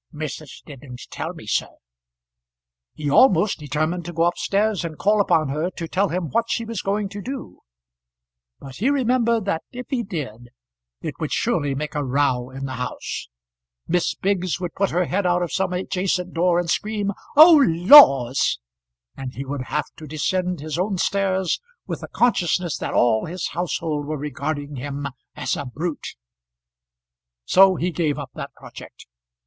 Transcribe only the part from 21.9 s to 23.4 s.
the consciousness that all